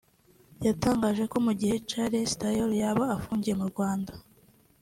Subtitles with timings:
[0.65, 4.13] yatangaje ko mu gihe Charles Taylor yaba afungiye mu Rwanda